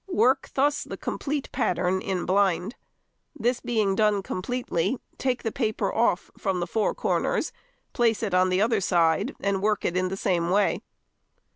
Work 0.09 0.49
thus 0.55 0.83
the 0.83 0.97
complete 0.97 1.51
pattern 1.51 2.01
in 2.01 2.25
blind. 2.25 2.73
This 3.35 3.59
being 3.59 3.93
done 3.95 4.23
completely, 4.23 4.97
take 5.19 5.43
the 5.43 5.51
paper 5.51 5.93
off 5.93 6.31
from 6.39 6.59
the 6.59 6.65
four 6.65 6.95
corners, 6.95 7.51
place 7.93 8.23
it 8.23 8.33
on 8.33 8.49
the 8.49 8.63
other 8.63 8.81
side, 8.81 9.35
and 9.39 9.61
work 9.61 9.85
it 9.85 9.95
in 9.95 10.07
the 10.09 10.17
same 10.17 10.49
way. 10.49 10.81